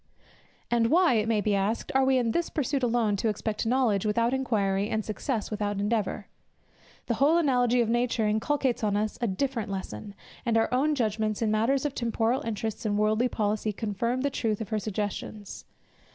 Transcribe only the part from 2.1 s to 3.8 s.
in this pursuit alone to expect